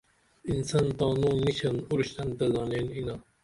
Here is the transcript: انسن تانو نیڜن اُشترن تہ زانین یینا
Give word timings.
انسن 0.51 0.85
تانو 0.97 1.29
نیڜن 1.43 1.75
اُشترن 1.91 2.29
تہ 2.37 2.45
زانین 2.53 2.87
یینا 2.95 3.15